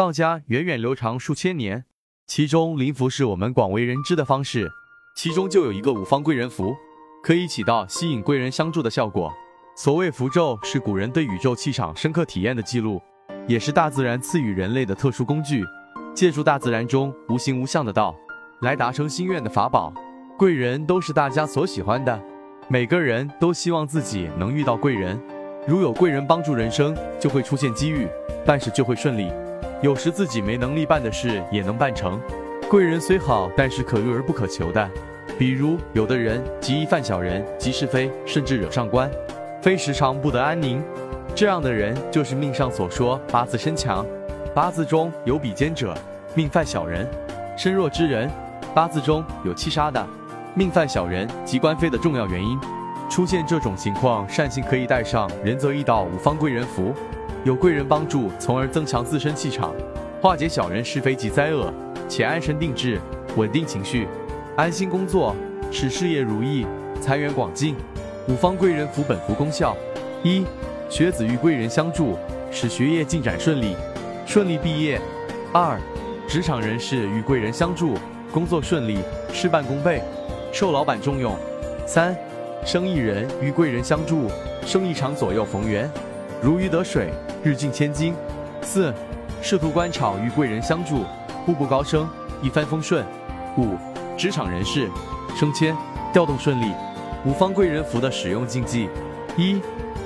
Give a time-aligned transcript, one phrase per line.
[0.00, 1.84] 道家源远流长数千年，
[2.26, 4.72] 其中灵符是我们广为人知的方式，
[5.14, 6.74] 其中就有一个五方贵人符，
[7.22, 9.30] 可以起到吸引贵人相助的效果。
[9.76, 12.98] 所谓符咒，是古人对宇宙气场深刻体验的记录，
[13.46, 15.62] 也是大自然赐予人类的特殊工具，
[16.14, 18.16] 借助大自然中无形无相的道，
[18.62, 19.92] 来达成心愿的法宝。
[20.38, 22.18] 贵人都是大家所喜欢的，
[22.68, 25.20] 每个人都希望自己能遇到贵人。
[25.68, 28.08] 如有贵人帮助，人生就会出现机遇，
[28.46, 29.30] 办事就会顺利。
[29.82, 32.20] 有时自己没能力办的事也能办成。
[32.68, 34.88] 贵人虽好，但是可遇而不可求的。
[35.38, 39.10] 比如有的人极易犯小人，积是非，甚至惹上官。
[39.62, 40.82] 非时常不得安宁，
[41.34, 44.06] 这样的人就是命上所说八字身强，
[44.54, 45.96] 八字中有比肩者，
[46.34, 47.06] 命犯小人；
[47.56, 48.30] 身弱之人，
[48.74, 50.06] 八字中有七杀的，
[50.54, 52.58] 命犯小人及官非的重要原因。
[53.08, 56.94] 出现这种情况，善信可以带上仁泽易道五方贵人符，
[57.42, 59.74] 有贵人帮助，从而增强自身气场，
[60.20, 61.72] 化解小人是非及灾厄，
[62.06, 63.00] 且安神定志，
[63.34, 64.06] 稳定情绪，
[64.56, 65.34] 安心工作，
[65.70, 66.66] 使事业如意，
[67.00, 67.74] 财源广进。
[68.28, 69.74] 五方贵人福本福功效：
[70.22, 70.44] 一、
[70.90, 72.14] 学子遇贵人相助，
[72.50, 73.74] 使学业进展顺利，
[74.26, 74.98] 顺利毕业；
[75.50, 75.80] 二、
[76.28, 77.94] 职场人士与贵人相助，
[78.30, 78.98] 工作顺利，
[79.32, 80.02] 事半功倍，
[80.52, 81.32] 受老板重用；
[81.86, 82.14] 三、
[82.66, 84.30] 生意人与贵人相助，
[84.66, 85.90] 生意场左右逢源，
[86.42, 87.12] 如鱼得水，
[87.44, 88.14] 日进千金；
[88.62, 88.94] 四、
[89.42, 91.04] 仕途官场与贵人相助，
[91.44, 92.08] 步步高升，
[92.42, 93.04] 一帆风顺；
[93.58, 93.76] 五、
[94.16, 94.88] 职场人士
[95.36, 95.76] 升迁，
[96.14, 96.72] 调动顺利。
[97.26, 98.88] 五方贵人符的使用禁忌：
[99.36, 99.60] 一、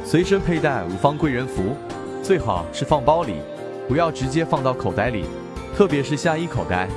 [0.05, 1.77] 随身佩戴五方贵人符，
[2.21, 3.37] 最好是放包里，
[3.87, 5.25] 不要直接放到口袋里，
[5.77, 6.89] 特别是下衣口袋，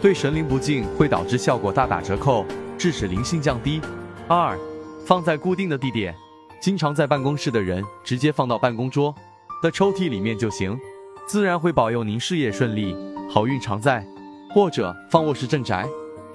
[0.00, 2.46] 对神灵不敬会导致效果大打折扣，
[2.78, 3.80] 致使灵性降低。
[4.28, 4.56] 二、
[5.04, 6.14] 放在固定的地点，
[6.60, 9.14] 经常在办公室的人直接放到办公桌
[9.62, 10.78] 的抽屉里面就行，
[11.26, 12.96] 自然会保佑您事业顺利，
[13.30, 14.06] 好运常在。
[14.54, 15.84] 或者放卧室镇宅。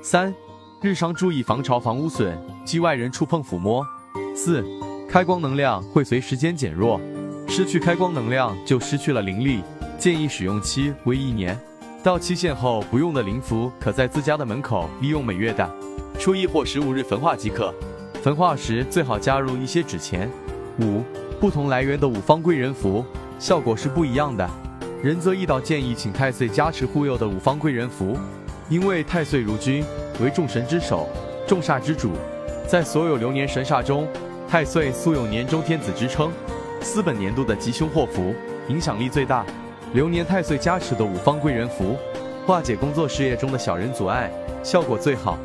[0.02, 0.36] 三。
[0.82, 3.86] 日常注意防潮防污损及外人触碰抚摸。
[4.34, 4.64] 四、
[5.10, 7.00] 开光能量会随时间减弱，
[7.48, 9.62] 失去开光能量就失去了灵力。
[9.98, 11.58] 建议使用期为一年，
[12.02, 15.70] 到期限后不用的灵符，可在自家的门口利用每月的
[16.18, 17.74] 初一或十五日焚化即可。
[18.22, 20.30] 焚化时最好加入一些纸钱。
[20.82, 21.02] 五、
[21.40, 23.04] 不同来源的五方贵人符
[23.38, 24.50] 效果是不一样的。
[25.02, 28.18] 仁泽易道建议请太岁加持护佑的五方贵人符，
[28.70, 29.84] 因为太岁如君。
[30.22, 31.08] 为众神之首，
[31.48, 32.12] 众煞之主，
[32.68, 34.06] 在所有流年神煞中，
[34.50, 36.30] 太岁素有年中天子之称，
[36.82, 38.36] 司本年度的吉凶祸福
[38.68, 39.46] 影响力最大。
[39.94, 41.96] 流年太岁加持的五方贵人符，
[42.46, 44.30] 化解工作事业中的小人阻碍，
[44.62, 45.38] 效果最好。